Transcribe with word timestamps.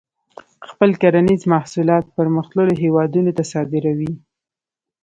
خپل 0.71 0.89
کرنیز 1.01 1.41
محصولات 1.53 2.05
پرمختللو 2.17 2.73
هیوادونو 2.83 3.31
ته 3.37 3.43
صادروي. 3.51 4.11